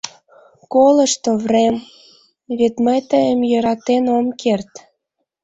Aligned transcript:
Колышт, 0.73 1.23
Оврем: 1.33 1.75
вет 2.57 2.75
мый 2.85 2.99
тыйым 3.09 3.39
йӧратен 3.51 4.05
ом 4.17 4.25
керт. 4.41 4.71